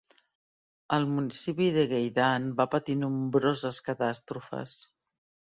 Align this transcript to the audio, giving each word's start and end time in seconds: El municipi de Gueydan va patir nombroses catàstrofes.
El 0.95 1.03
municipi 1.17 1.67
de 1.75 1.83
Gueydan 1.91 2.49
va 2.63 2.67
patir 2.73 2.97
nombroses 3.03 3.83
catàstrofes. 3.91 4.77